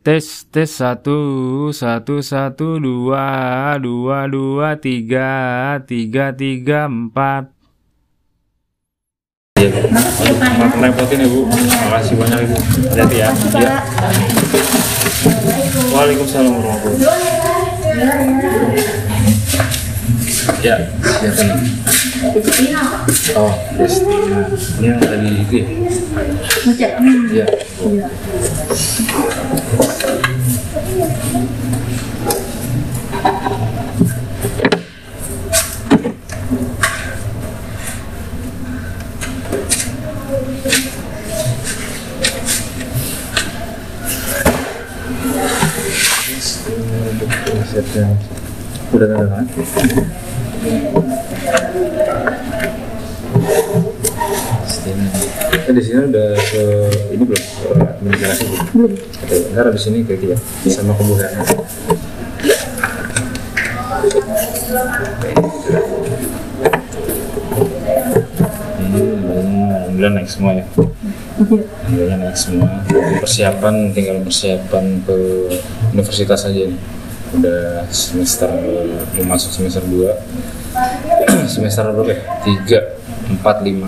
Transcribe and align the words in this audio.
Tes 0.00 0.48
tes 0.48 0.64
satu 0.64 1.68
satu 1.76 2.24
satu 2.24 2.80
dua 2.80 3.76
dua 3.76 4.24
dua 4.32 4.72
tiga 4.80 5.76
tiga 5.84 6.32
tiga 6.32 6.88
empat. 6.88 7.52
Maaf 9.60 10.72
merepotin 10.80 11.20
ya 11.20 11.28
Bu. 11.28 11.44
Makasih 11.44 12.16
banyak 12.16 12.48
Ibu. 12.48 12.56
Hati-hati 12.96 13.20
ya. 13.20 13.28
Ya. 13.60 13.84
Waalaikumsalam 15.92 16.48
warahmatullahi 16.48 17.20
wabarakatuh. 18.00 19.09
Ya, 20.58 20.74
ya 21.22 21.30
tenang. 21.30 21.62
Oh, 23.38 23.54
Destina. 23.78 24.50
Ini 24.82 24.86
yang 24.90 24.98
tadi 24.98 25.30
itu 25.46 25.54
ya? 25.62 25.66
Iya. 27.30 27.46
Bu. 27.78 27.96
Resepnya. 47.50 48.06
Udah 48.90 49.06
tanda 49.06 49.26
tangan? 49.30 49.46
Destina. 54.66 55.06
Eh, 55.70 55.72
di 55.76 55.82
sini 55.86 56.10
udah 56.10 56.30
ke 56.34 56.62
ini 57.14 57.22
belum? 57.30 57.44
Belum? 58.10 58.58
Belum. 58.74 58.92
Oke, 58.96 59.36
ntar 59.54 59.66
abis 59.70 59.86
ini 59.86 60.02
ke 60.02 60.18
kita 60.18 60.36
sama 60.66 60.92
kebutuhan. 60.98 61.30
Ini 68.80 69.02
alhamdulillah 69.86 70.12
naik 70.18 70.28
semua 70.30 70.50
ya. 70.58 70.64
Alhamdulillah 71.38 72.18
naik 72.18 72.36
semua. 72.38 72.68
Persiapan 73.22 73.74
tinggal 73.94 74.18
persiapan 74.26 74.84
ke 75.06 75.16
universitas 75.94 76.50
aja 76.50 76.62
nih. 76.66 76.80
Udah 77.30 77.86
semester 77.94 78.50
mau 79.14 79.38
masuk 79.38 79.54
semester 79.54 79.86
2 79.86 80.02
semester 81.54 81.86
berapa 81.94 82.10
ya? 82.10 82.18
3, 83.38 83.38
4, 83.38 83.70
5 83.70 83.86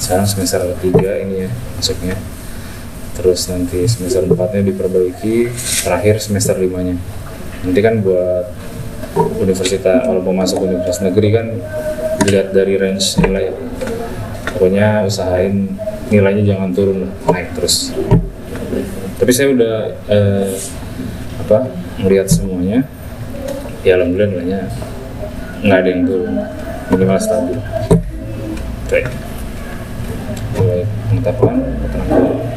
Sekarang 0.00 0.24
semester 0.24 0.60
3 0.72 0.88
ini 1.28 1.44
ya 1.44 1.50
masuknya 1.76 2.16
Terus 3.20 3.40
nanti 3.52 3.84
semester 3.84 4.24
4 4.24 4.56
nya 4.56 4.62
diperbaiki 4.64 5.52
Terakhir 5.84 6.16
semester 6.24 6.56
5 6.56 6.66
nya 6.88 6.96
Nanti 7.60 7.80
kan 7.84 8.00
buat 8.00 8.48
universitas 9.42 10.06
kalau 10.06 10.20
mau 10.24 10.32
masuk 10.32 10.64
universitas 10.64 11.02
negeri 11.04 11.28
kan 11.34 11.46
dilihat 12.24 12.54
dari 12.54 12.78
range 12.78 13.18
nilai. 13.20 13.52
Pokoknya 14.54 15.04
usahain 15.04 15.76
nilainya 16.08 16.54
jangan 16.54 16.70
turun 16.72 17.10
naik 17.26 17.52
terus. 17.58 17.92
Tapi 19.18 19.30
saya 19.34 19.52
udah 19.52 19.76
eh, 20.08 20.48
apa 21.42 21.68
melihat 22.00 22.30
semuanya. 22.30 22.86
Ya 23.82 23.98
alhamdulillah 23.98 24.30
nilainya 24.30 24.60
nggak 25.66 25.78
ada 25.84 25.88
yang 25.90 26.02
turun. 26.06 26.34
Minimal 26.94 27.18
stabil. 27.20 27.58
Oke 28.86 29.00
mulai 30.60 30.84
pengetahuan 31.08 31.56
keterangan 31.62 32.49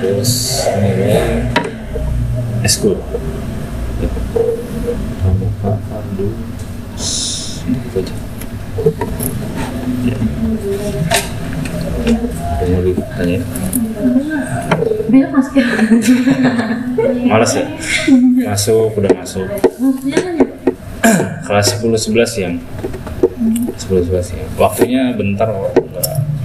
terus 0.00 0.32
nilai 0.80 1.46
eskul 2.66 2.98
ya. 4.00 4.08
ada 12.32 12.62
yang 12.66 12.72
mau 12.72 12.82
ditanya 12.82 13.38
Dia 15.12 15.26
masuk 15.28 15.54
ya. 15.60 15.66
Males 17.28 17.52
ya? 17.52 17.64
Masuk, 18.48 18.96
udah 18.96 19.12
masuk. 19.12 19.46
Kelas 21.44 21.66
10 21.78 21.84
11 21.84 22.26
siang. 22.26 22.56
10 23.76 24.08
11 24.08 24.24
siang. 24.24 24.48
Waktunya 24.56 25.12
bentar 25.14 25.52
kok. 25.52 25.70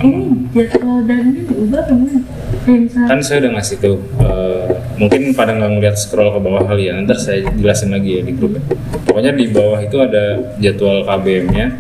Ini 0.03 0.51
jadwal 0.53 1.07
dan 1.09 1.33
ini 1.33 1.41
diubah 1.47 1.81
gimana? 1.89 2.19
Misalnya 2.67 3.07
Kan 3.07 3.19
saya 3.23 3.37
udah 3.47 3.51
ngasih 3.55 3.75
tuh. 3.79 3.97
eh, 4.19 4.65
mungkin 4.99 5.31
pada 5.31 5.55
nggak 5.55 5.71
ngeliat 5.77 5.95
scroll 5.95 6.35
ke 6.35 6.39
bawah 6.43 6.63
kali 6.67 6.91
ya. 6.91 6.99
Ntar 6.99 7.15
saya 7.15 7.47
jelasin 7.55 7.95
lagi 7.95 8.19
ya 8.19 8.21
di 8.27 8.33
grup 8.35 8.59
ya. 8.59 8.63
Pokoknya 9.07 9.31
di 9.31 9.45
bawah 9.47 9.79
itu 9.79 9.97
ada 10.03 10.55
jadwal 10.59 11.07
KBM-nya 11.07 11.79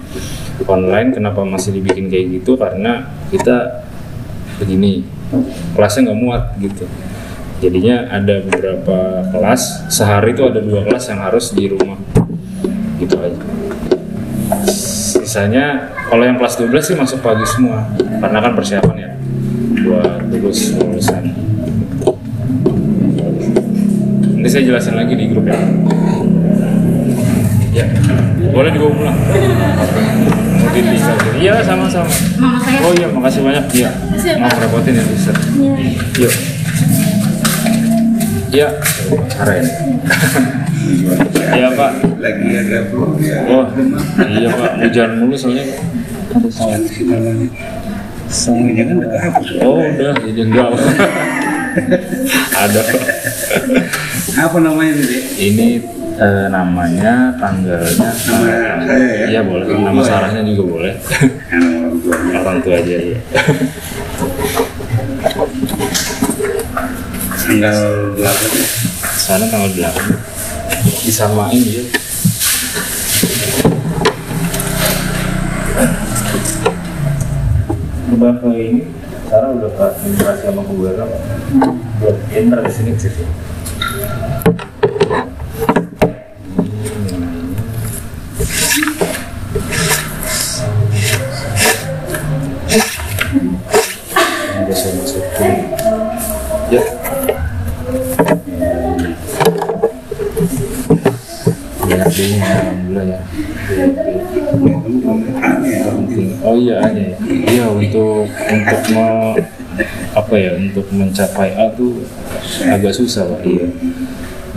online. 0.65 1.11
Kenapa 1.11 1.43
masih 1.43 1.75
dibikin 1.75 2.07
kayak 2.07 2.39
gitu? 2.39 2.55
Karena 2.55 3.11
kita 3.27 3.83
begini 4.57 5.03
kelasnya 5.75 6.07
nggak 6.07 6.19
muat 6.23 6.43
gitu. 6.63 6.87
Jadinya 7.57 8.05
ada 8.13 8.39
beberapa 8.45 9.27
kelas 9.33 9.89
sehari 9.89 10.37
itu 10.37 10.45
ada 10.45 10.61
dua 10.61 10.85
kelas 10.85 11.09
yang 11.09 11.19
harus 11.25 11.51
di 11.51 11.67
rumah 11.67 11.97
gitu 13.01 13.17
aja. 13.17 13.41
Sisanya 14.69 15.91
kalau 16.07 16.23
yang 16.23 16.39
kelas 16.39 16.55
12 16.55 16.71
sih 16.79 16.95
masuk 16.95 17.19
pagi 17.19 17.43
semua 17.43 17.83
karena 17.99 18.39
kan 18.39 18.55
persiapan 18.55 18.95
lulus 20.47 20.71
lulusan. 20.79 21.23
Nanti 24.39 24.47
saya 24.47 24.63
jelasin 24.63 24.95
lagi 24.95 25.11
di 25.19 25.27
grup 25.27 25.43
ya. 25.43 25.59
Ya, 27.75 27.83
boleh 28.55 28.71
dibawa 28.71 28.91
pulang. 28.95 29.17
Mau 29.19 30.71
ditinggal 30.71 31.15
gitu. 31.19 31.37
Iya 31.43 31.59
sama-sama. 31.67 32.07
mama 32.39 32.57
saya 32.63 32.79
Oh 32.79 32.95
iya, 32.95 33.11
makasih 33.11 33.43
banyak. 33.43 33.65
Iya, 33.75 33.91
mau 34.39 34.47
repotin 34.47 34.95
ya, 34.95 35.03
bisa. 35.03 35.35
Yuk. 36.15 36.33
Iya, 38.55 38.67
keren. 39.27 39.67
Iya 41.51 41.67
Pak. 41.75 41.91
lagi 42.23 42.47
ada 42.55 42.79
program 42.87 43.43
Oh, 43.51 43.65
iya 44.31 44.49
Pak. 44.55 44.71
Hujan 44.79 45.09
mulu 45.19 45.35
soalnya. 45.35 45.75
Ada. 46.31 47.86
Semuanya 48.29 48.83
kan 48.87 48.95
udah 48.99 49.11
kehapus 49.11 49.47
Oh 49.63 49.79
udah, 49.79 50.13
jadi 50.23 50.41
enggak. 50.43 50.69
Ada 52.61 52.81
apa 54.37 54.57
namanya 54.61 54.91
ini? 54.97 55.17
Ini 55.37 55.67
eh, 56.17 56.47
namanya, 56.49 57.37
tanggalnya. 57.37 58.09
Nama 58.09 58.17
saya 58.17 58.57
ya? 58.81 59.25
Iya 59.29 59.41
boleh. 59.45 59.65
Nama 59.77 60.01
sarahnya 60.01 60.41
juga 60.45 60.63
boleh. 60.65 60.93
Orang 62.33 62.59
tua 62.65 62.75
aja 62.81 62.95
ya. 62.97 63.19
tanggal 67.47 67.77
berapa 68.19 68.45
ya? 68.51 68.67
Sana 69.15 69.45
tanggal 69.47 69.71
8 69.71 71.07
Disamain 71.07 71.63
ya 71.63 71.83
Udah 78.17 78.33
ke 78.41 78.49
ini 78.49 78.81
Sarah 79.29 79.53
udah 79.53 79.69
ke 79.77 79.83
administrasi 79.93 80.49
sama 80.49 80.65
ke 80.65 80.73
gue 80.73 80.91
kan 80.97 81.05
Udah 82.01 82.17
enter 82.33 82.59
di 82.65 82.71
sini 82.73 82.97
ke 82.97 83.01
situ 83.05 83.21
Udah 94.65 94.73
saya 94.73 94.93
masukin 94.97 95.53
Ya 96.73 96.81
banyak 101.87 102.09
bingung 102.11 102.43
alhamdulillah 102.43 103.03
ya 103.07 103.15
aneh 103.15 103.15
ya 103.15 103.15
penting 103.15 103.15
oh 106.43 106.55
iya 106.55 106.75
hanya 106.81 107.03
ya 107.11 107.17
iya 107.51 107.65
untuk 107.69 108.25
untuk 108.29 108.81
me, 108.95 109.07
apa 110.15 110.35
ya 110.35 110.51
untuk 110.57 110.85
mencapai 110.89 111.53
A 111.53 111.69
tuh 111.75 112.01
agak 112.65 112.93
susah 112.95 113.27
pak. 113.27 113.41
Iya. 113.45 113.67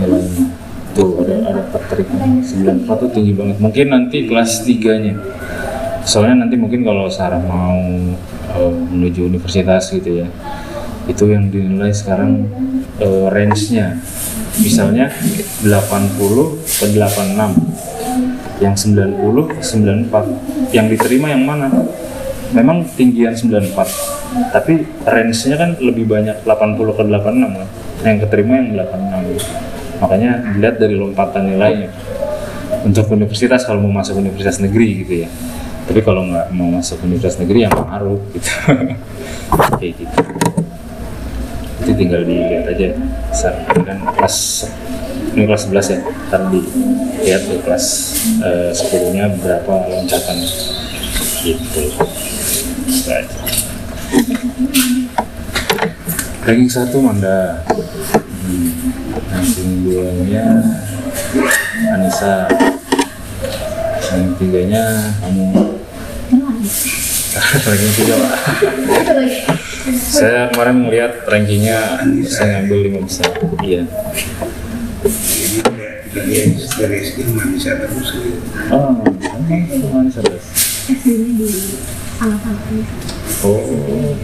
Nilainya. 0.00 0.44
Tuh 0.90 1.22
ada 1.22 1.34
ada 1.54 1.62
Patrick 1.70 2.08
94 2.10 2.88
tuh 2.88 3.10
tinggi 3.14 3.32
banget. 3.36 3.56
Mungkin 3.62 3.86
nanti 3.90 4.26
kelas 4.26 4.64
3 4.64 5.04
nya 5.04 5.14
soalnya 6.04 6.46
nanti 6.46 6.56
mungkin 6.56 6.80
kalau 6.80 7.06
Sarah 7.12 7.42
mau 7.44 7.76
eh, 8.56 8.72
menuju 8.72 9.28
universitas 9.28 9.92
gitu 9.92 10.24
ya 10.24 10.28
itu 11.08 11.24
yang 11.28 11.50
dinilai 11.50 11.90
sekarang 11.90 12.46
eh, 13.00 13.26
range-nya. 13.28 13.98
Misalnya 14.60 15.08
80 15.64 16.20
ke 16.60 16.86
86 16.92 17.99
yang 18.60 18.76
90 18.76 19.60
94 19.60 20.76
yang 20.76 20.86
diterima 20.86 21.32
yang 21.32 21.42
mana? 21.48 21.68
Memang 22.52 22.84
tinggian 22.94 23.32
94 23.32 24.20
tapi 24.54 24.86
range-nya 25.02 25.56
kan 25.58 25.70
lebih 25.82 26.06
banyak 26.06 26.46
80 26.46 26.96
ke 26.96 27.02
86 27.02 27.58
kan? 27.58 27.68
Yang 28.06 28.18
keterima 28.26 28.52
yang 28.62 28.68
86 28.78 29.70
makanya 30.00 30.30
dilihat 30.56 30.76
dari 30.80 30.96
lompatan 30.96 31.44
nilainya. 31.52 31.90
Untuk 32.80 33.12
universitas 33.12 33.68
kalau 33.68 33.84
mau 33.84 34.00
masuk 34.00 34.16
universitas 34.16 34.56
negeri 34.62 35.04
gitu 35.04 35.14
ya. 35.26 35.28
Tapi 35.84 36.00
kalau 36.00 36.24
nggak 36.24 36.48
mau 36.56 36.70
masuk 36.72 37.02
universitas 37.04 37.36
negeri 37.42 37.68
yang 37.68 37.74
ngaruh 37.74 38.20
gitu. 38.32 38.52
Kayak 39.80 39.92
gitu. 40.00 40.22
Itu 41.84 41.92
tinggal 41.96 42.24
dilihat 42.24 42.64
aja 42.72 42.88
Besar. 43.28 43.54
Ini 43.76 43.82
kan 43.84 43.98
kelas 44.16 44.36
ini 45.34 45.46
kelas 45.46 45.70
11 45.70 45.94
ya. 45.94 45.98
Ntar 46.30 46.42
dilihat 46.50 47.42
di 47.46 47.56
kelas 47.62 47.86
eh, 48.42 48.70
10 48.74 49.14
nya 49.14 49.24
berapa 49.38 49.72
loncatan. 49.86 50.38
Gitu. 51.40 51.82
Aja. 53.06 53.38
ranking 56.42 56.70
satu 56.70 56.98
Manda. 56.98 57.62
Hmm. 57.64 58.70
ranking 59.30 59.86
duanya 59.86 60.46
Anissa. 61.94 62.50
Ranking 64.10 64.34
tiganya 64.36 65.14
kamu. 65.22 65.46
Ranking 67.70 67.92
tiga 67.94 68.14
pak. 68.18 68.34
Saya 70.10 70.50
kemarin 70.50 70.82
melihat 70.82 71.22
rankingnya 71.30 72.02
saya 72.26 72.58
ngambil 72.58 72.78
lima 72.90 73.00
besar. 73.06 73.30
Iya 73.62 73.86
dari 76.30 76.54
dari 76.54 76.96
SD 77.02 77.18
manusia 77.34 77.74
terus. 77.74 78.08
oh 78.70 79.02
mana 79.90 80.10
terus 80.10 80.44
Sini 80.90 81.38
di 81.38 81.48
anak-anak 82.22 82.86
oh 83.42 84.14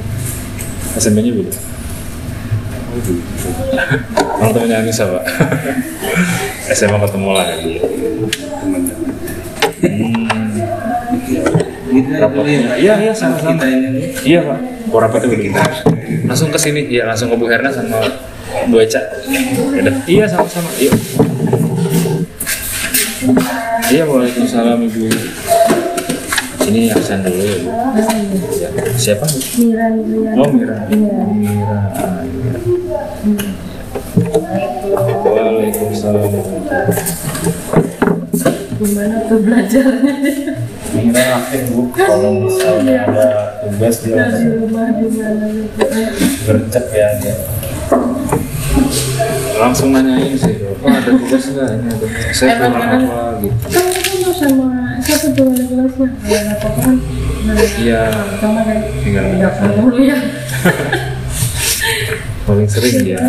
SMP 0.99 1.26
nya 1.26 1.32
beda 1.35 1.53
oh 2.94 2.99
gitu 3.03 3.23
orang 4.38 4.50
temennya 4.55 4.76
Anissa 4.87 5.05
pak 5.11 5.25
SMA 6.75 6.99
ketemu 6.99 7.31
lagi 7.35 7.73
teman-teman. 8.62 9.12
hmm. 9.82 10.55
Kita 11.87 12.29
dulu 12.29 12.44
ya, 12.44 12.61
Pak. 12.67 12.76
Iya, 12.82 12.94
iya, 12.99 13.12
sama-sama. 13.14 13.62
Kita 13.62 13.67
iya 14.26 14.41
pak 14.43 14.58
oh 14.91 14.99
rapatnya 15.03 15.29
kita 15.29 15.35
begitu 15.35 15.56
harus 15.58 15.81
langsung 16.26 16.49
ke 16.50 16.58
sini 16.58 16.81
ya 16.91 17.05
langsung 17.08 17.29
ke 17.31 17.37
Bu 17.38 17.47
Herna 17.50 17.70
sama 17.70 18.06
Bu 18.70 18.76
Eca 18.79 19.03
iya 20.06 20.26
sama-sama 20.31 20.70
iya 20.79 20.93
iya 23.90 24.02
waalaikumsalam 24.06 24.78
ibu. 24.87 25.11
Ini 26.67 26.90
aksen 26.90 27.23
dulu 27.23 27.43
ya 27.46 27.56
bu. 27.62 27.70
Ya. 28.58 28.69
siapa? 28.99 29.26
Mira 29.58 29.87
Mira 29.94 30.31
oh 30.34 30.50
Mira. 30.50 30.76
Mira 30.90 31.14
ah, 31.94 32.23
Mira 32.26 33.50
Waalaikumsalam. 35.23 36.31
Gimana 38.76 39.17
tuh 39.31 39.38
belajarnya? 39.46 40.14
Mira 40.90 41.22
aktif 41.38 41.62
bu. 41.70 41.82
Kalau 41.94 42.31
misalnya 42.43 43.06
ada 43.06 43.26
tugas 43.62 43.96
dia 44.02 44.26
di 44.26 44.46
rumah 44.58 44.90
gimana 44.90 45.44
gitu. 45.55 45.82
ya 46.94 47.08
dia 47.22 47.56
langsung 49.56 49.88
nanyain 49.93 50.37
sih 50.37 50.55
apa 50.69 50.87
ada 51.00 51.11
tugas 51.17 51.44
nggak? 51.53 51.69
Ini 51.73 51.88
ada 51.88 52.06
saya 52.32 52.53
kurang 52.61 52.75
apa? 52.76 53.41
Gitu. 53.41 53.56
Kan 53.73 53.87
sama 54.37 54.69
apa 56.53 56.69
kan? 56.76 56.94
Nah, 57.47 57.55
Iya. 57.79 58.03
sama 58.43 58.61
kan 58.67 58.79
Tinggal 59.00 59.25
udah 59.38 59.53
dulu 59.81 59.97
ya. 60.03 60.19
Paling 62.47 62.69
sering 62.69 62.97
dia. 63.03 63.20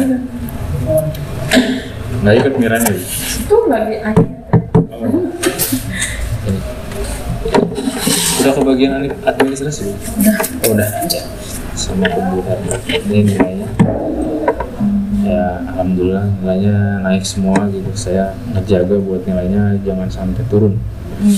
Nggak 2.21 2.35
ikut 2.44 2.53
miranya 2.59 2.91
itu 2.91 3.57
lagi 3.69 3.95
udah 8.38 8.53
kebagian 8.63 8.91
administrasi? 9.27 9.91
Bu? 9.91 10.71
oh, 10.71 10.71
udah. 10.71 10.89
Sama 11.77 12.07
pembuatan 12.09 12.57
ini 12.89 13.35
nilainya 13.35 13.68
ya 15.27 15.45
alhamdulillah 15.68 16.25
nilainya 16.39 16.75
naik 17.03 17.24
semua 17.24 17.68
gitu 17.68 17.91
saya 17.94 18.31
ngejaga 18.51 18.95
buat 18.97 19.21
nilainya 19.24 19.75
jangan 19.83 20.07
sampai 20.07 20.44
turun 20.47 20.75
Hmm, 21.18 21.33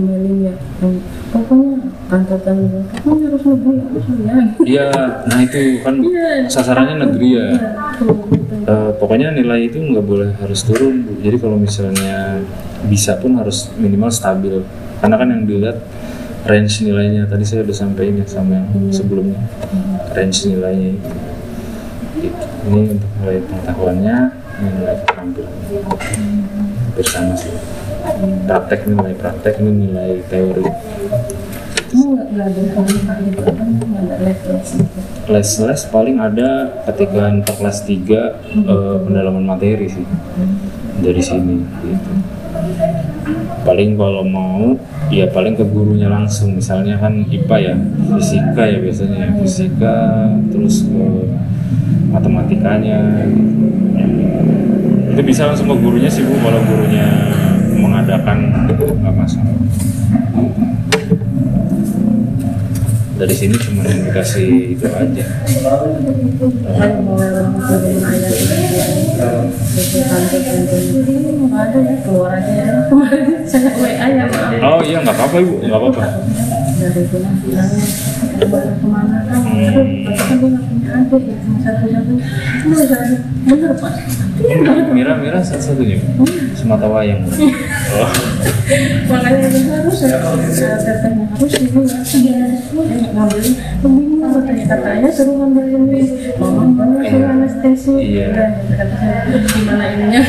emailin 0.00 0.48
ya 0.48 0.54
Hmm, 0.80 0.96
pokoknya 1.28 1.76
harus 3.28 3.42
negeri 3.44 3.76
harus 3.84 4.04
ya 4.16 4.34
Iya, 4.64 4.86
nah 5.28 5.38
itu 5.42 5.60
kan 5.84 5.94
Iya. 6.00 6.48
sasarannya 6.48 6.96
negeri 7.04 7.28
ya. 7.36 7.46
Eh, 8.66 8.90
pokoknya 8.96 9.30
nilai 9.30 9.68
itu 9.68 9.76
nggak 9.76 10.06
boleh 10.06 10.30
harus 10.40 10.64
turun. 10.64 11.04
Bu. 11.04 11.20
Jadi 11.20 11.36
kalau 11.36 11.60
misalnya 11.60 12.40
bisa 12.86 13.20
pun 13.20 13.36
harus 13.36 13.68
minimal 13.76 14.08
stabil. 14.08 14.64
Karena 14.98 15.20
kan 15.20 15.28
yang 15.28 15.44
dilihat 15.44 15.76
range 16.46 16.80
nilainya 16.80 17.28
tadi 17.28 17.44
saya 17.44 17.60
udah 17.66 17.76
sampaikan 17.76 18.22
ya 18.22 18.26
sama 18.26 18.56
yang 18.56 18.66
sebelumnya. 18.88 19.38
Range 20.14 20.38
nilainya 20.48 20.88
itu. 20.96 21.08
Gitu. 22.16 22.44
Ini 22.66 22.80
untuk 22.96 23.10
nilai 23.20 23.38
pengetahuannya, 23.44 24.16
ini 24.60 24.68
nilai 24.80 24.96
keterampilan. 25.04 25.52
Hampir 26.86 27.06
sama 27.06 27.34
sih. 27.36 27.54
Praktek 28.46 28.80
ini 28.88 28.94
nilai 28.96 29.14
praktek, 29.18 29.54
ini 29.60 29.70
nilai 29.86 30.10
teori. 30.30 30.64
Gitu 30.64 30.96
les-les 35.26 35.82
paling 35.90 36.16
ada 36.20 36.82
ketika 36.90 37.22
untuk 37.32 37.54
kelas 37.58 37.78
3 37.82 37.88
eh, 37.88 38.96
pendalaman 39.02 39.44
materi 39.46 39.86
sih 39.90 40.06
dari 41.00 41.22
sini 41.22 41.60
gitu. 41.84 42.12
paling 43.66 43.98
kalau 43.98 44.22
mau 44.22 44.78
ya 45.10 45.26
paling 45.28 45.58
ke 45.58 45.64
gurunya 45.66 46.06
langsung 46.08 46.56
misalnya 46.56 46.96
kan 46.96 47.26
IPA 47.26 47.56
ya 47.58 47.74
fisika 48.16 48.62
ya 48.64 48.78
biasanya 48.80 49.18
ya. 49.18 49.30
fisika 49.42 49.96
terus 50.54 50.86
ke 50.86 51.06
matematikanya. 52.16 52.98
Gitu. 53.28 53.52
itu 55.16 55.22
bisa 55.24 55.48
langsung 55.48 55.72
ke 55.72 55.76
gurunya 55.80 56.12
sih 56.12 56.28
bu 56.28 56.36
kalau 56.44 56.60
gurunya 56.68 57.08
mengadakan 57.76 58.68
nggak 58.68 59.14
masalah. 59.16 59.56
Dari 63.16 63.32
sini 63.32 63.56
cuma 63.56 63.80
dikasih 63.80 64.76
itu 64.76 64.84
aja. 64.92 65.24
Oh 74.60 74.80
iya 74.84 75.00
nggak 75.00 75.16
apa-apa 75.16 75.36
ibu 75.40 75.54
nggak 75.64 75.80
apa-apa. 75.80 76.04
Dari 76.76 77.02
ke 77.08 77.16
mana 77.16 78.68
ke 78.76 78.84
mana 78.84 79.16
kan 79.24 79.40
Não, 81.10 81.20
não, 83.46 83.74
não. 83.74 84.35
Ya 84.36 84.56
Pak 84.60 84.92
Mira 84.92 85.12
Mira 85.16 85.38
satu-satunya 85.40 85.98
semata 86.52 86.86
wayang 86.88 87.24
oh 87.24 88.10
makanya 89.08 89.46
itu 89.46 89.70
harus 89.70 89.96
ya 90.02 90.18
saya 90.50 90.76
tetanya 90.82 91.24
harus 91.32 91.54
ibu 91.62 91.80
ya 91.86 91.98
sudah 92.02 92.34
ada 92.34 92.56
semua 92.58 92.82
ya 92.84 92.94
nggak 92.98 93.12
ngambilin 93.14 93.52
pembingung 93.80 94.20
katanya 94.66 95.08
suruh 95.14 95.34
ngambil 95.38 95.64
ini 95.70 96.00
mama 96.36 96.62
bener 96.74 97.00
suruh 97.06 97.28
anestesi 97.30 97.92
Iya. 97.96 98.28
Gimana 99.46 99.84
ininya 99.94 100.22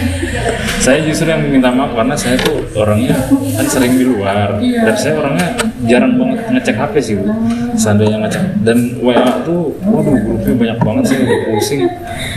saya 0.78 1.02
justru 1.04 1.28
yang 1.28 1.42
minta 1.44 1.74
maaf 1.74 1.92
karena 1.92 2.14
saya 2.14 2.38
tuh 2.40 2.62
orangnya 2.78 3.18
kan 3.58 3.66
sering 3.66 3.98
di 3.98 4.06
luar 4.06 4.62
Iya. 4.62 4.86
dan 4.86 4.96
saya 4.96 5.14
orangnya 5.18 5.48
jarang 5.90 6.14
banget 6.16 6.40
ngecek 6.54 6.76
HP 6.78 6.94
sih 7.02 7.14
bu 7.18 7.26
seandainya 7.74 8.18
ngecek 8.24 8.44
dan 8.62 8.78
WA 9.02 9.42
tuh 9.44 9.74
waduh 9.84 10.14
grupnya 10.16 10.54
banyak 10.56 10.78
banget 10.80 11.04
sih 11.10 11.18
pusing 11.50 11.82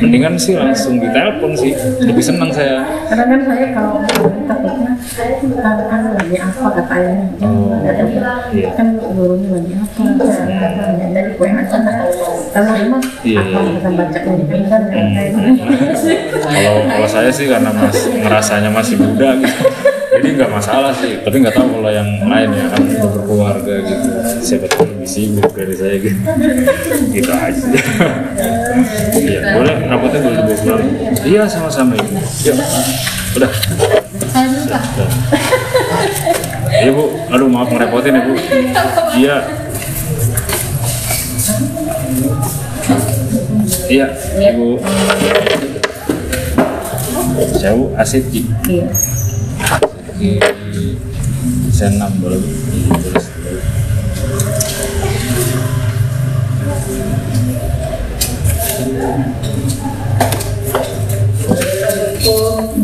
mendingan 0.01 0.35
sih 0.41 0.55
langsung 0.57 0.97
ditelepon 0.97 1.53
sih. 1.61 1.73
Lebih 2.01 2.25
senang 2.25 2.51
saya. 2.51 2.81
Karena 3.13 3.25
kan 3.29 3.41
saya 3.45 3.67
kalau 3.77 4.01
takutnya 4.49 4.93
kan, 5.61 5.77
kan 5.87 6.01
lagi 6.17 6.37
apa 6.41 6.67
kata 6.81 6.95
ayahnya? 6.97 7.27
Oh, 7.45 7.77
iya. 8.57 8.69
kan 8.75 8.87
gurunya 8.97 9.49
lagi 9.53 9.73
apa 9.77 10.03
katanya 10.17 11.07
dari 11.13 11.31
kue 11.37 11.49
aja 11.49 11.79
kalau 12.51 12.73
emang 12.75 13.03
Iya, 13.23 13.41
apa 13.47 13.59
iya. 13.61 13.73
kita 13.79 13.91
baca 13.95 14.19
ini 14.27 14.59
kan 14.67 14.83
kalau 16.51 16.75
kalau 16.89 17.09
saya 17.09 17.31
sih 17.31 17.47
karena 17.47 17.71
mas 17.71 17.99
ngerasanya 18.09 18.71
masih 18.73 18.97
muda 18.99 19.37
gitu. 19.39 19.65
Jadi 20.11 20.29
nggak 20.37 20.51
masalah 20.53 20.93
sih. 20.99 21.23
Tapi 21.23 21.37
nggak 21.41 21.55
tahu 21.55 21.69
kalau 21.81 21.91
yang 21.93 22.09
lain 22.27 22.49
ya 22.53 22.67
kan 22.75 22.83
berkeluarga 22.99 23.75
gitu. 23.87 24.09
Siapa 24.43 24.67
tahu 24.67 25.00
sibuk 25.11 25.51
dari 25.51 25.75
saya 25.75 25.99
gitu 25.99 26.21
gitu 27.19 27.31
aja 27.35 27.67
iya 29.19 29.41
boleh 29.59 29.75
rapotnya 29.91 30.19
boleh 30.23 30.37
dibawa 30.39 30.59
pulang 30.63 30.83
iya 31.27 31.43
sama-sama 31.51 31.99
ibu 31.99 32.15
yuk 32.47 32.57
udah 33.35 33.53
saya. 34.71 35.07
Iya 36.71 36.91
bu, 36.95 37.05
aduh 37.35 37.49
maaf 37.51 37.69
ngerepotin 37.69 38.15
ya 38.17 38.23
bu. 38.25 38.35
Iya. 39.19 39.37
Iya, 43.91 44.07
ibu. 44.55 44.79
Saya 47.59 47.73
bu, 47.75 47.85
asid 47.99 48.25
Ji. 48.31 48.47
Iya. 48.71 48.87
Di 50.15 50.31
bisa 51.67 51.89
enam 51.89 52.13
boleh 52.21 52.39
bu. 59.01 59.15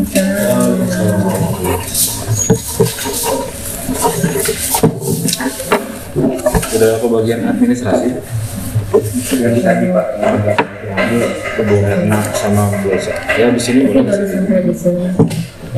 Iya, 0.07 0.25
tulis. 1.57 2.03
Udah 6.77 6.91
kebagian 7.01 7.41
administrasi. 7.45 8.09
Yang 9.37 9.55
tadi 9.61 9.85
Pak, 9.91 10.07
Hubungan 11.57 11.99
sama 12.33 12.63
biasa. 12.81 13.11
Ya 13.37 13.51
di 13.51 13.61
sini 13.61 13.89
boleh. 13.89 14.07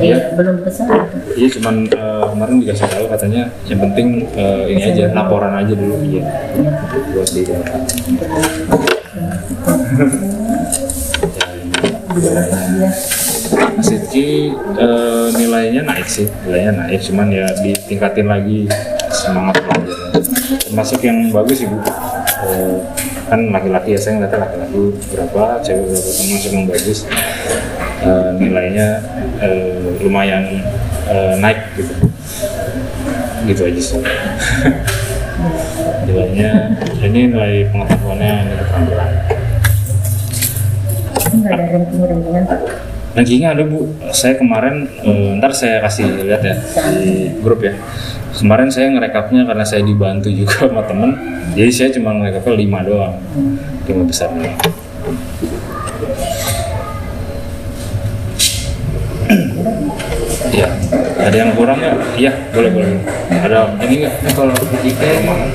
Iya. 0.00 0.16
Eh, 0.16 0.20
belum 0.38 0.64
pesan. 0.64 0.88
Iya 1.36 1.48
cuman 1.60 1.74
eh, 1.92 2.24
kemarin 2.32 2.56
dikasih 2.64 2.88
tahu 2.88 3.04
katanya 3.12 3.42
yang 3.68 3.80
penting 3.84 4.24
eh, 4.32 4.72
ini 4.72 4.82
aja 4.86 5.12
laporan 5.12 5.52
aja 5.52 5.72
dulu 5.76 6.00
iya 6.00 6.24
buat 7.12 7.28
di 7.28 7.42
Sidki 13.80 14.52
eh, 14.56 15.28
nilainya 15.34 15.82
naik 15.88 16.06
sih 16.06 16.28
nilainya 16.44 16.72
naik 16.84 17.00
cuman 17.00 17.28
ya 17.32 17.46
ditingkatin 17.64 18.28
lagi 18.28 18.68
semangat 19.10 19.56
belajarnya 19.64 19.88
termasuk 20.68 21.00
yang 21.02 21.32
bagus 21.32 21.64
ibu 21.64 21.80
Eh, 22.40 22.76
kan 23.28 23.40
laki-laki 23.52 23.94
ya 23.94 24.00
saya 24.00 24.16
ngeliatnya 24.16 24.48
laki-laki 24.48 24.80
berapa 25.12 25.60
cewek 25.60 25.86
berapa 25.92 26.10
termasuk 26.16 26.50
yang 26.56 26.66
bagus. 26.66 26.98
Eh, 28.00 28.30
nilainya 28.40 28.88
lumayan 30.00 30.64
naik 31.36 31.60
gitu. 31.76 31.92
Gitu 33.44 33.60
aja 33.60 33.80
sih 33.80 34.00
nilainya 36.10 36.50
ini 37.06 37.20
nilai 37.30 37.54
pengetahuannya 37.70 38.32
ini 38.42 38.54
keterampilan 38.58 39.10
Enggak 41.30 41.52
ada 41.54 41.78
rankingnya 43.14 43.48
ada 43.54 43.62
bu. 43.66 43.90
Saya 44.14 44.38
kemarin 44.38 44.86
eh, 45.02 45.38
ntar 45.38 45.50
saya 45.54 45.82
kasih 45.82 46.26
lihat 46.26 46.42
ya 46.42 46.54
di 46.94 47.34
grup 47.42 47.62
ya. 47.62 47.74
Kemarin 48.30 48.70
saya 48.70 48.90
ngerekapnya 48.94 49.42
karena 49.46 49.66
saya 49.66 49.82
dibantu 49.82 50.30
juga 50.30 50.70
sama 50.70 50.82
temen. 50.86 51.10
Jadi 51.58 51.70
saya 51.74 51.88
cuma 51.94 52.14
ngerekapnya 52.18 52.54
lima 52.54 52.78
doang. 52.86 53.14
Lima 53.86 54.02
besarnya 54.06 54.54
Iya, 54.54 54.89
ada 61.20 61.36
yang 61.36 61.50
kurang 61.52 61.76
nggak? 61.76 61.94
Iya, 62.16 62.32
boleh 62.52 62.70
boleh. 62.72 62.88
Ada 63.30 63.58
ini 63.84 63.94
nggak? 64.04 64.14
Nah, 64.24 64.32
kalau 64.32 64.52
fisika 64.56 65.06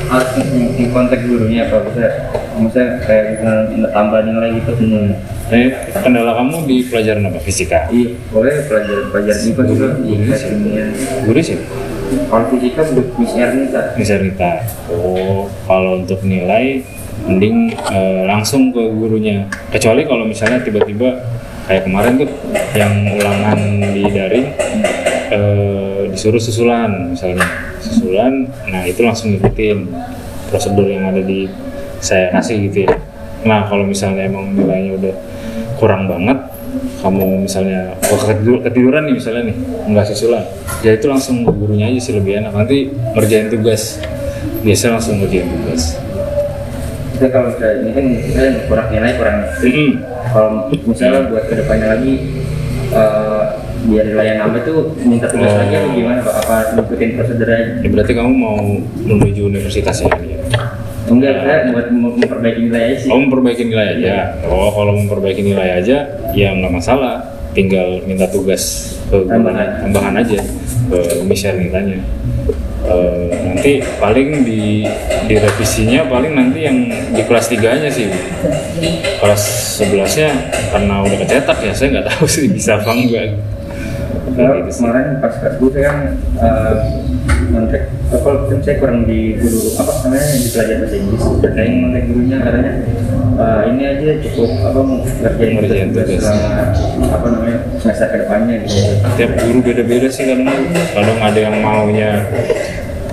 harus 0.09 0.29
di, 0.53 0.83
konteks 0.89 1.23
gurunya 1.25 1.67
apa 1.67 1.77
bisa 1.89 2.05
misalnya 2.55 2.91
kayak 3.03 3.23
misalnya 3.35 3.89
tambah 3.91 4.19
nilai 4.23 4.49
gitu 4.61 4.71
Hmm. 4.75 5.11
Eh, 5.53 5.69
kendala 6.01 6.33
kamu 6.41 6.65
di 6.65 6.77
pelajaran 6.89 7.29
apa? 7.29 7.37
Fisika. 7.37 7.85
iya 7.93 8.17
boleh 8.33 8.65
pelajaran 8.65 9.13
pelajaran 9.13 9.41
IPA 9.45 9.61
juga 9.69 9.87
tes 10.01 10.41
kimia 10.49 10.85
Guru 11.21 11.39
sih. 11.41 11.57
kalau 12.33 12.45
fisika 12.49 12.81
Miss 13.21 13.33
Ernita 13.37 13.81
Misalnya 13.93 14.21
Rita. 14.25 14.51
Oh, 14.89 15.45
kalau 15.69 16.01
untuk 16.01 16.25
nilai 16.25 16.81
mending 17.29 17.77
eh, 17.77 18.21
langsung 18.25 18.73
ke 18.73 18.83
gurunya. 18.89 19.45
Kecuali 19.69 20.01
kalau 20.09 20.25
misalnya 20.25 20.65
tiba-tiba 20.65 21.13
kayak 21.69 21.85
kemarin 21.89 22.13
tuh 22.21 22.29
yang 22.77 22.93
ulangan 23.13 23.57
di 23.93 24.03
daring 24.09 24.47
eh, 25.35 25.99
disuruh 26.15 26.39
susulan 26.39 27.11
misalnya 27.11 27.43
susulan, 27.83 28.47
nah 28.71 28.87
itu 28.87 29.03
langsung 29.03 29.35
ngikutin 29.35 29.91
prosedur 30.47 30.87
yang 30.87 31.11
ada 31.11 31.19
di 31.19 31.51
saya 31.99 32.31
kasih 32.31 32.71
gitu 32.71 32.87
ya. 32.87 32.95
Nah 33.43 33.67
kalau 33.67 33.83
misalnya 33.85 34.25
emang 34.25 34.55
nilainya 34.55 34.95
udah 34.97 35.15
kurang 35.77 36.07
banget, 36.07 36.39
kamu 37.03 37.45
misalnya 37.45 37.93
oh, 38.09 38.19
ketidur- 38.23 38.63
ketiduran 38.63 39.05
nih 39.05 39.15
misalnya 39.19 39.51
nih 39.51 39.57
nggak 39.91 40.05
susulan, 40.09 40.43
ya 40.81 40.95
itu 40.95 41.05
langsung 41.11 41.43
ke 41.43 41.51
gurunya 41.51 41.91
aja 41.91 41.99
sih 41.99 42.13
lebih 42.15 42.41
enak. 42.41 42.55
Nanti 42.55 42.89
ngerjain 43.13 43.51
tugas, 43.51 43.99
biasa 44.63 44.95
langsung 44.95 45.21
ngerjain 45.21 45.45
tugas. 45.51 45.99
kita 47.15 47.31
kalau 47.31 47.47
misalnya 47.47 47.75
ini 47.79 47.91
kan 47.95 48.05
kita 48.27 48.43
kurang 48.67 48.87
nilai 48.91 49.15
kurang 49.15 49.37
Mm-mm. 49.63 49.89
kalau 50.35 50.67
misalnya 50.83 51.31
buat 51.31 51.47
ke 51.47 51.55
depannya 51.63 51.87
lagi 51.95 52.13
eh, 52.91 53.43
biar 53.85 54.03
nilai 54.03 54.25
yang 54.27 54.39
nambah 54.41 54.61
tuh 54.63 54.77
minta 54.99 55.27
tugas 55.27 55.47
Oh. 55.47 55.57
lagi 55.57 55.73
atau 55.75 55.89
gimana 55.91 56.19
Pak? 56.19 56.33
apa 56.41 56.55
ngikutin 56.73 57.09
prosedur 57.13 57.47
aja 57.47 57.65
Ya 57.77 57.87
berarti 57.87 58.13
kamu 58.13 58.31
mau 58.31 58.57
menuju 58.99 59.41
universitas 59.45 59.95
ya? 59.95 60.09
ini 60.11 60.27
ya? 60.31 60.39
enggak 61.05 61.33
saya 61.39 61.57
buat 61.69 61.87
mem- 61.87 62.17
memperbaiki 62.17 62.59
nilai 62.63 62.81
aja 62.83 62.95
sih 62.97 63.09
Oh 63.09 63.19
memperbaiki 63.19 63.63
nilai 63.63 63.87
aja. 63.93 64.13
Oh 64.45 64.69
kalau 64.71 64.93
memperbaiki 64.95 65.41
nilai 65.43 65.69
aja, 65.75 65.97
ya 66.31 66.49
nggak 66.51 66.73
masalah. 66.73 67.21
Tinggal 67.51 68.03
minta 68.03 68.25
tugas 68.27 68.63
ke 69.05 69.15
guru, 69.15 69.29
Tambahan. 69.29 69.85
tambahan 69.85 70.15
aja 70.17 70.41
ke 70.85 70.99
Michelle 71.23 71.55
mintanya. 71.57 72.01
Eh, 72.83 73.25
nanti 73.31 73.71
paling 73.95 74.43
di 74.43 74.85
di 75.23 75.35
revisinya 75.35 76.05
paling 76.05 76.33
nanti 76.33 76.59
yang 76.61 76.77
di 77.07 77.21
kelas 77.21 77.47
3 77.47 77.79
nya 77.79 77.89
sih 77.89 78.05
kelas 79.17 79.41
11 79.79 80.05
nya 80.15 80.29
karena 80.69 80.95
udah 81.01 81.17
kecetak 81.17 81.57
ya 81.61 81.71
saya 81.71 81.87
nggak 81.91 82.07
tahu 82.07 82.25
sih 82.35 82.45
bisa 82.45 82.77
apa 82.77 82.91
enggak 82.91 83.41
Kalau 84.25 84.53
Gitu 84.57 84.69
sih. 84.73 84.81
kemarin 84.81 85.05
pas 85.21 85.33
kelas 85.37 85.55
saya 85.61 85.83
kan 85.85 85.97
eh, 86.41 86.73
kontak 87.45 87.83
apa 88.09 88.29
kan 88.49 88.59
saya 88.59 88.75
kurang 88.81 88.99
di 89.05 89.37
guru 89.37 89.61
apa 89.77 89.91
namanya 90.01 90.25
di 90.33 90.47
pelajaran 90.49 90.79
bahasa 90.81 90.95
Inggris. 90.97 91.23
Dan 91.39 91.51
saya 91.53 91.65
yang 91.65 91.77
kontak 91.85 92.03
gurunya 92.09 92.37
katanya 92.41 92.73
eh, 93.35 93.61
ini 93.69 93.81
aja 93.85 94.07
cukup 94.25 94.49
apa 94.65 94.79
mau 94.81 94.97
ngerjain 95.05 95.51
Ngerjain 95.55 95.87
tugas. 95.93 96.07
selama 96.17 96.51
apa 97.11 97.25
namanya 97.29 97.57
semester 97.77 98.07
ke 98.09 98.17
depannya 98.25 98.55
gitu. 98.65 98.79
Tiap 99.15 99.31
guru 99.39 99.59
beda-beda 99.61 100.07
sih 100.09 100.23
kadang 100.25 100.49
kadang 100.91 101.19
ada 101.21 101.39
yang 101.39 101.55
maunya 101.61 102.11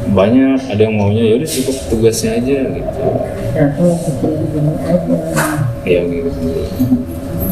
banyak 0.03 0.59
ada 0.67 0.81
yang 0.83 0.95
maunya 0.99 1.23
ya 1.25 1.35
udah 1.39 1.51
cukup 1.51 1.77
tugasnya 1.89 2.31
aja 2.41 2.57
gitu. 2.73 3.01
Ya, 3.53 3.67
ya 5.85 6.01
gitu 6.09 6.31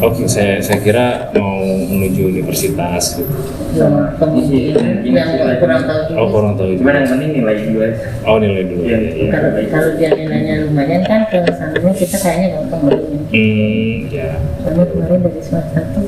oke 0.01 0.25
saya 0.25 0.57
saya 0.59 0.79
kira 0.79 1.05
mau 1.33 1.61
menuju 1.63 2.21
universitas 2.27 3.15
gitu 3.15 3.33
sama 3.71 4.11
Kondisi 4.17 4.73
ini 4.75 5.15
yang 5.15 5.31
kurang 5.57 5.85
tahu 5.85 5.99
juga. 6.05 6.17
oh 6.17 6.27
kurang 6.27 6.53
tahu 6.55 6.67
itu 6.69 6.79
cuman 6.81 6.93
yang 6.97 7.07
penting 7.07 7.31
nilai 7.33 7.55
juga 7.63 7.85
oh 8.25 8.37
nilai 8.37 8.63
dulu 8.65 8.81
Iya. 8.81 8.97
ya, 8.97 9.09
ya. 9.15 9.27
Kalau 9.29 9.49
kalau 9.65 9.89
dia 9.95 10.09
nilainya 10.11 10.53
lumayan 10.65 11.01
kan 11.05 11.21
ke 11.25 11.37
sananya 11.51 11.91
kita 11.95 12.17
kayaknya 12.17 12.47
gampang 12.51 12.81
belinya. 12.83 13.19
hmm 13.31 13.95
ya 14.09 14.29
Soalnya 14.59 14.85
kemarin 14.85 15.19
dari 15.21 15.39
semester 15.39 15.83
satu 15.85 16.01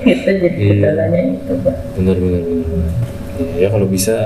kita 0.00 0.30
jadi 0.32 0.56
Iya. 0.56 0.72
kendalanya 0.72 1.20
itu 1.34 1.52
pak. 1.60 1.76
benar 1.94 2.16
benar 2.16 2.42
benar 2.42 2.90
ya, 3.36 3.46
ya 3.58 3.68
kalau 3.68 3.86
bisa 3.86 4.16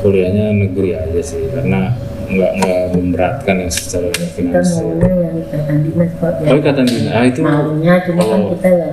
kuliahnya 0.00 0.44
negeri 0.50 0.90
aja 0.96 1.20
sih 1.20 1.44
karena 1.50 1.94
nggak 2.30 2.52
nggak 2.56 2.80
memberatkan 2.92 3.54
yang 3.58 3.70
secara 3.70 4.06
Kita 4.08 4.26
finansial 4.32 4.86
maunya 4.86 5.10
yang 5.20 5.36
ikatan 5.40 5.76
dinas 5.82 6.10
pak. 6.16 6.32
oh 6.40 6.56
ikatan 6.56 6.84
dinas 6.84 7.10
ah 7.10 7.24
itu 7.24 7.40
maunya 7.40 7.94
cuma 8.02 8.22
kan 8.22 8.38
Oh. 8.40 8.50
kita 8.54 8.68
ya 8.70 8.88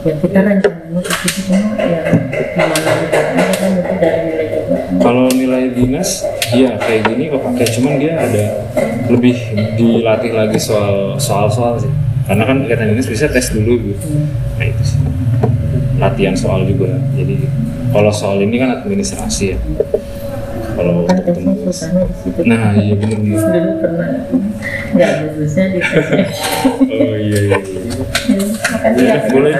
ya 0.00 0.14
kita 0.16 0.38
rencananya 0.40 1.00
ke 1.00 1.12
situ 1.14 1.40
cuma 1.44 1.58
ya 1.76 2.00
gimana 2.50 2.90
kita 3.00 3.18
kan 3.54 3.70
itu 3.74 3.94
dari 3.96 4.20
nilai 4.26 4.46
juga. 4.50 4.76
Kalau 5.00 5.24
nilai 5.30 5.64
dinas, 5.70 6.10
iya 6.50 6.76
kayak 6.76 7.02
gini 7.06 7.28
kok 7.28 7.40
pakai 7.42 7.66
cuman 7.70 7.92
dia 7.96 8.12
ada 8.14 8.44
lebih 9.06 9.36
dilatih 9.74 10.32
lagi 10.32 10.56
soal 10.56 11.16
soal-soal 11.16 11.76
sih. 11.76 11.92
Karena 12.24 12.44
kan 12.44 12.62
ikatan 12.62 12.92
dinas 12.92 13.06
bisa 13.06 13.26
tes 13.26 13.48
dulu 13.50 13.76
gitu. 13.86 14.06
Nah 14.56 14.64
itu 14.64 14.82
sih. 14.86 15.00
Latihan 15.96 16.32
soal 16.32 16.64
juga. 16.64 16.96
Jadi 17.12 17.44
kalau 17.90 18.08
soal 18.10 18.40
ini 18.40 18.56
kan 18.56 18.70
administrasi 18.78 19.44
ya. 19.46 19.58
Kalau 20.80 21.04
kan 21.04 21.16
di 21.20 21.32
situ. 22.16 22.40
Nah 22.48 22.72
iya 22.72 22.94
bener 22.96 23.20
bener. 23.20 23.36
dulu 23.52 23.72
pernah 23.84 24.08
nggak 24.96 25.10
lulusnya 25.28 25.64
di. 25.68 25.78
Oh 26.90 27.16
iya 27.20 27.38
iya. 27.52 27.58
iya. 27.60 28.44
Makanya 28.72 28.96
Ya, 28.96 29.12
ya, 29.12 29.28
boleh. 29.28 29.52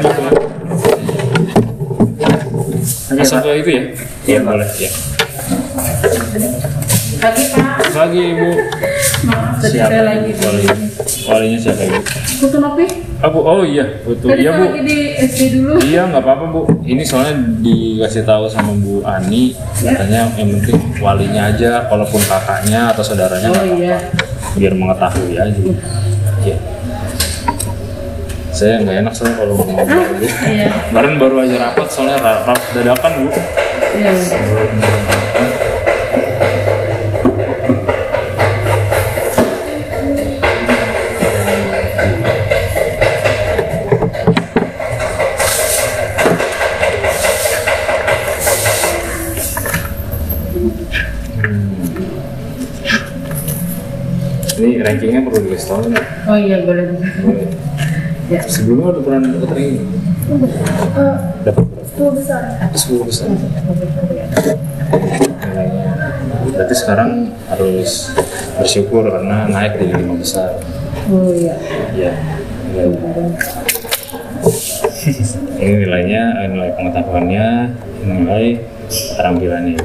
Langsung 3.12 3.40
ke 3.44 3.50
itu 3.60 3.68
ya? 3.70 3.82
Iya 4.24 4.38
boleh 4.48 4.68
ya. 4.80 4.90
Pagi 7.20 7.44
pak, 7.52 7.76
Pagi 7.92 8.20
ibu. 8.32 8.48
maaf 9.28 9.60
tadi 9.60 9.76
Siapa 9.76 9.92
saya 9.92 10.02
lagi 10.08 10.30
Wali, 10.40 10.64
walinya 11.28 11.58
siapa 11.60 11.82
ibu? 11.84 12.00
Kutu 12.40 12.56
nopi? 12.56 12.86
Ah, 13.20 13.28
Bu. 13.28 13.38
Oh 13.40 13.60
iya, 13.60 13.84
betul. 14.00 14.32
Tadi 14.32 14.40
Iya, 14.40 14.50
Bu. 14.50 14.64
lagi 14.64 14.80
di 14.80 14.96
SD 15.20 15.40
dulu. 15.54 15.72
Iya 15.78 16.08
nggak 16.08 16.22
apa-apa 16.22 16.44
bu. 16.46 16.60
Ini 16.82 17.02
soalnya 17.02 17.34
dikasih 17.60 18.24
tahu 18.24 18.48
sama 18.48 18.72
Bu 18.74 19.00
Ani, 19.02 19.52
katanya 19.76 20.24
yang 20.34 20.48
penting 20.56 20.80
walinya 20.98 21.48
aja, 21.48 21.84
kalaupun 21.86 22.16
kakaknya 22.22 22.88
atau 22.88 23.02
saudaranya 23.02 23.46
Oh 23.46 23.52
nggak 23.52 23.66
apa-apa. 23.66 23.78
iya. 23.78 23.98
biar 24.50 24.72
mengetahui 24.72 25.34
aja. 25.36 25.60
Iya. 26.40 26.56
Saya 28.50 28.80
nggak 28.80 28.96
enak 28.98 29.12
soalnya 29.12 29.36
kalau 29.38 29.54
ngomong 29.54 29.84
dulu. 29.84 30.26
Iya. 30.42 30.68
Kemarin 30.88 31.14
baru 31.16 31.36
aja 31.40 31.56
rapat 31.60 31.86
soalnya 31.86 32.16
ra- 32.18 32.42
rapat 32.42 32.66
dadakan 32.72 33.12
bu. 33.20 33.28
Iya. 33.92 34.12
Rankingnya 54.82 55.20
perlu 55.24 55.38
dikasih 55.44 55.68
tahu 55.68 55.82
nih. 55.92 56.04
Oh 56.28 56.38
iya 56.38 56.56
boleh. 56.64 56.84
Boleh. 57.24 57.48
Ya. 58.30 58.40
Sebelumnya 58.46 58.86
udah 58.94 59.02
pernah 59.02 59.20
dapat 59.26 59.50
ranking? 59.58 59.86
Dapat 61.42 61.64
berapa? 61.66 62.12
besar. 62.14 62.42
Sepuluh 62.78 63.04
besar. 63.10 63.26
Nilainya. 65.40 65.88
Berarti 66.54 66.74
sekarang 66.78 67.10
harus 67.50 68.14
bersyukur 68.56 69.10
karena 69.10 69.50
naik 69.50 69.82
dari 69.82 69.92
lima 69.98 70.14
besar. 70.14 70.62
Oh 71.10 71.34
iya. 71.34 71.58
Ya, 71.92 72.12
nilai. 72.70 72.94
ini 75.60 75.74
nilainya, 75.84 76.22
eh, 76.40 76.48
nilai 76.48 76.70
pengetahuannya, 76.78 77.46
nilai 78.06 78.46
keterampilannya. 78.88 79.78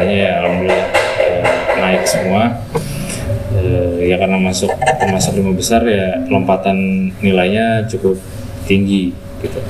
Nilainya 0.00 0.16
ya 0.16 0.32
alhamdulillah 0.40 0.88
eh, 1.20 1.44
naik 1.76 2.02
semua. 2.08 2.42
Eh, 3.52 4.08
ya 4.08 4.16
karena 4.16 4.40
masuk 4.40 4.72
masuk 5.12 5.32
lima 5.36 5.52
besar 5.52 5.84
ya 5.84 6.24
lompatan 6.32 7.10
nilainya 7.20 7.84
cukup 7.84 8.16
tinggi 8.64 9.12
gitu. 9.44 9.60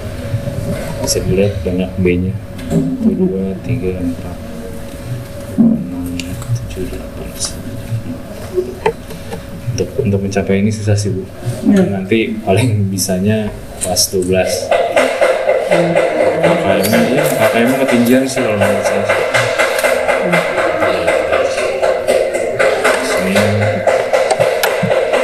Bisa 1.02 1.18
dilihat 1.26 1.58
banyak 1.66 1.90
B-nya. 1.98 2.34
Satu, 2.70 3.10
dua, 3.18 3.50
tiga, 3.66 3.98
empat, 3.98 4.36
enam, 5.58 6.14
tujuh, 6.38 6.86
delapan, 6.86 7.26
untuk 9.74 9.88
untuk 9.98 10.20
mencapai 10.22 10.62
ini 10.62 10.70
susah 10.70 10.94
sih 10.94 11.10
bu 11.10 11.26
nanti 11.66 12.38
paling 12.46 12.86
bisanya 12.94 13.50
kelas 13.82 14.14
12 14.14 14.30
KKM 16.46 17.02
ya 17.10 17.24
KKM 17.26 17.70
ketinggian 17.82 18.22
sih 18.30 18.38
kalau 18.38 18.54
menurut 18.54 18.86
saya 18.86 19.02
sih. 20.20 21.72
sini 23.02 23.34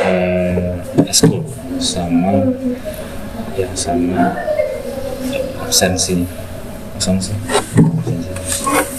eh, 0.07 0.73
eskul 1.07 1.43
sama 1.79 2.33
ya 3.55 3.69
sama 3.75 4.33
absensi 5.61 6.25
absensi 6.97 7.33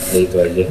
ya 0.08 0.20
itu 0.20 0.38
aja 0.38 0.66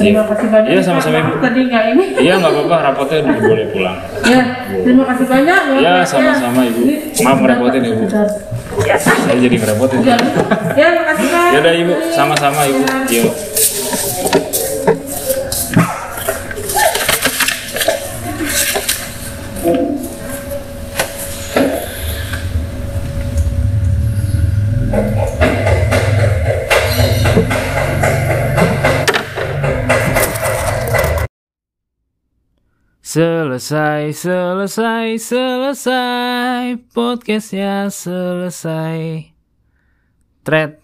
Terima 0.00 0.24
kasih 0.24 0.48
banyak. 0.48 0.72
Iya, 0.72 0.80
sama-sama, 0.80 1.20
Ibu. 1.20 1.44
Tadi 1.44 1.60
nggak 1.68 1.84
ini. 1.92 2.04
iya 2.16 2.40
nggak 2.40 2.48
apa-apa 2.48 2.76
rapotnya 2.80 3.20
udah 3.20 3.36
boleh 3.44 3.66
pulang 3.68 3.98
Ya, 4.24 4.40
terima 4.72 5.04
kasih 5.04 5.26
banyak. 5.28 5.60
ya. 5.76 5.76
Ya, 5.76 5.92
sama-sama, 6.00 6.60
Ibu. 6.64 6.80
Maaf 7.20 7.38
ngerepotin, 7.44 7.82
Ibu. 7.84 8.02
sudah- 8.08 8.32
saya 8.96 9.36
jadi 9.36 9.56
ngerepotin. 9.60 10.00
Ya, 10.00 10.16
makasih 10.96 11.26
Pak. 11.28 11.44
ya 11.52 11.58
udah 11.60 11.74
ibu 11.76 11.94
sama-sama 12.08 12.60
ibu 12.64 12.80
yuk 13.10 13.32
Selesai, 33.10 34.14
selesai, 34.14 35.18
selesai. 35.18 36.78
Podcastnya 36.94 37.90
selesai. 37.90 39.34
Thread 40.46 40.78